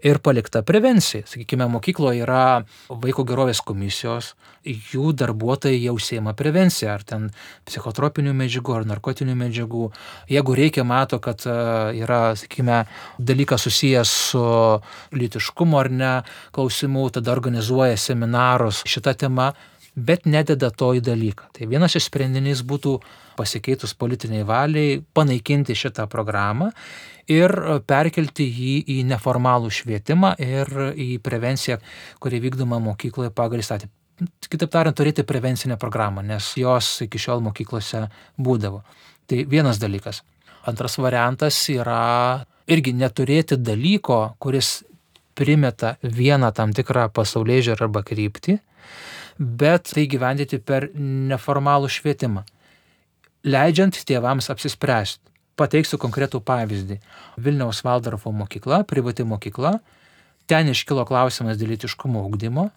[0.04, 1.26] ir palikta prevencijai.
[1.26, 4.32] Sakykime, mokykloje yra vaiko gerovės komisijos,
[4.64, 7.28] jų darbuotojai jau užsieima prevenciją, ar ten
[7.68, 9.88] psichotropinių medžiagų, ar narkotinių medžiagų.
[10.30, 11.56] Jeigu reikia, mato, kad e,
[12.02, 12.82] yra, sakykime,
[13.18, 14.44] dalykas susijęs su
[15.18, 16.12] lytiškumu ar ne
[16.54, 19.52] klausimu, tada organizuoja seminarus šitą temą
[19.98, 21.50] bet nededa to į dalyką.
[21.54, 22.98] Tai vienas iš sprendinys būtų
[23.38, 26.70] pasikeitus politiniai valiai panaikinti šitą programą
[27.30, 27.52] ir
[27.86, 31.78] perkelti jį į neformalų švietimą ir į prevenciją,
[32.22, 33.92] kuri vykdoma mokykloje pagal įstatymą.
[34.50, 38.08] Kitaip tariant, turėti prevencinę programą, nes jos iki šiol mokyklose
[38.42, 38.82] būdavo.
[39.30, 40.24] Tai vienas dalykas.
[40.66, 44.80] Antras variantas yra irgi neturėti dalyko, kuris
[45.38, 48.58] primeta vieną tam tikrą pasaulyje žiūrą arba kryptį,
[49.38, 52.44] bet tai gyvendyti per neformalų švietimą,
[53.46, 55.22] leidžiant tėvams apsispręsti.
[55.58, 57.00] Pateiksiu konkretų pavyzdį.
[57.42, 59.78] Vilniaus Valdorfo mokykla, privati mokykla,
[60.46, 62.68] ten iškilo klausimas dėl litiškumo ugdymo.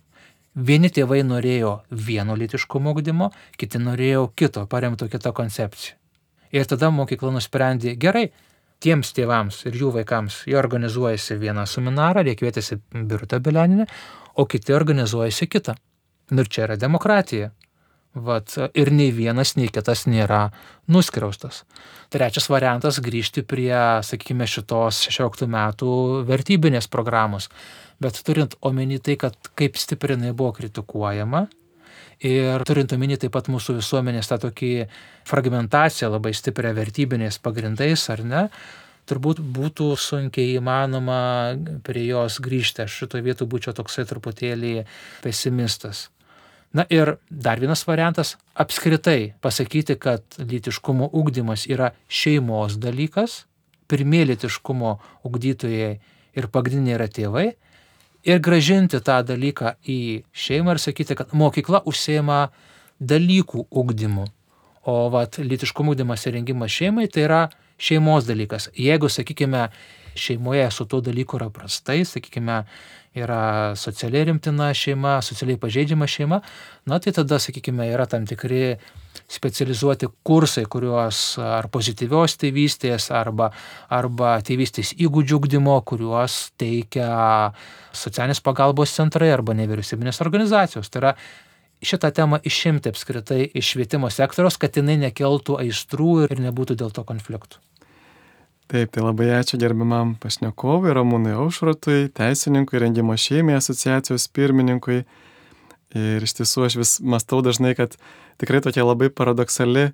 [0.55, 5.95] Vieni tėvai norėjo vieno litiškumo ugdymo, kiti norėjo kito, paremto kitą koncepciją.
[6.51, 8.31] Ir tada mokykla nusprendė, gerai,
[8.81, 13.85] tiems tėvams ir jų vaikams jie organizuojasi vieną seminarą, jie kvietėsi Birutą Beleninę,
[14.35, 15.77] o kiti organizuojasi kitą.
[16.31, 17.51] Nu ir čia yra demokratija.
[18.11, 20.49] Vat, ir nei vienas, nei kitas nėra
[20.91, 21.61] nuskriaustas.
[22.11, 27.47] Trečias variantas- grįžti prie, sakykime, šitos 16 metų vertybinės programos.
[28.01, 31.47] Bet turint omeny tai, kad kaip stipriai jinai buvo kritikuojama
[32.21, 34.71] ir turint omeny taip pat mūsų visuomenės tą tokį
[35.29, 38.49] fragmentaciją labai stiprią vertybiniais pagrindais, ar ne,
[39.09, 41.19] turbūt būtų sunkiai įmanoma
[41.83, 42.85] prie jos grįžti.
[42.85, 44.85] Aš šitoje vietoje būčiau toksai truputėlį
[45.23, 46.09] pesimistas.
[46.73, 53.45] Na ir dar vienas variantas- apskritai pasakyti, kad lytiškumo ugdymas yra šeimos dalykas,
[53.87, 55.99] pirmieji lytiškumo ugdytojai
[56.35, 57.53] ir pagrindiniai yra tėvai,
[58.23, 62.49] ir gražinti tą dalyką į šeimą ir sakyti, kad mokykla užsieima
[63.01, 64.27] dalykų ugdymu,
[64.85, 67.41] o vat lytiškumo ugdymas ir rengimas šeimai tai yra
[67.81, 68.69] šeimos dalykas.
[68.77, 69.69] Jeigu, sakykime,
[70.15, 72.63] šeimoje su tuo dalyku yra prastai, sakykime,
[73.17, 76.41] yra socialiai rimtina šeima, socialiai pažeidžiama šeima,
[76.87, 78.77] na tai tada, sakykime, yra tam tikri
[79.31, 83.51] specializuoti kursai, kuriuos ar pozityvios tėvystės, arba,
[83.91, 87.09] arba tėvystės įgūdžių ugdymo, kuriuos teikia
[87.91, 90.91] socialinės pagalbos centrai arba nevyriausybinės organizacijos.
[90.91, 91.15] Tai yra
[91.83, 97.03] šitą temą išimti apskritai iš švietimo sektoriaus, kad jinai nekeltų aistrų ir nebūtų dėl to
[97.07, 97.59] konfliktų.
[98.71, 105.01] Taip, tai labai ačiū gerbimam pašnekovui Ramūnui Aušratui, teisininkui, rengimo šeimai asociacijos pirmininkui.
[105.99, 107.97] Ir iš tiesų aš vis mastau dažnai, kad
[108.39, 109.89] tikrai tokia labai paradoksali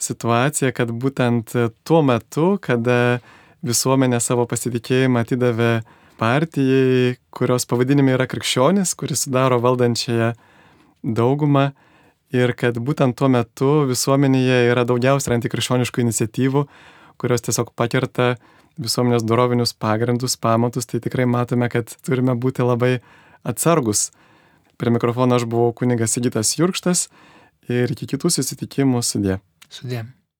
[0.00, 1.52] situacija, kad būtent
[1.84, 3.20] tuo metu, kada
[3.66, 5.70] visuomenė savo pasitikėjimą atidavė
[6.16, 10.32] partijai, kurios pavadinime yra krikščionis, kuris sudaro valdančiąją
[11.04, 11.68] daugumą,
[12.32, 16.68] ir kad būtent tuo metu visuomenėje yra daugiausia antikrikščioniškų iniciatyvų,
[17.20, 18.34] kurios tiesiog pakerta
[18.80, 22.98] visuomenės dorovinius pagrindus, pamatus, tai tikrai matome, kad turime būti labai
[23.46, 24.10] atsargus.
[24.76, 27.06] Prie mikrofono aš buvau kunigas Sigitas Jurkštas
[27.72, 29.40] ir iki kitų susitikimų sudė.
[29.72, 30.04] Sudė.